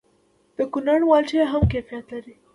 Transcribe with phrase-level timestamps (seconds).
[0.57, 2.33] د کونړ مالټې هم کیفیت لري.